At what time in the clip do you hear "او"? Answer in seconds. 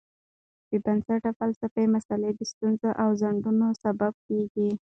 3.01-3.09